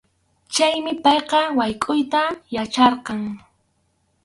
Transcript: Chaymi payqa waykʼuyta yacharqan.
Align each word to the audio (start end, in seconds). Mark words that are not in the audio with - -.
Chaymi 0.53 0.91
payqa 1.03 1.39
waykʼuyta 1.57 2.21
yacharqan. 2.55 3.21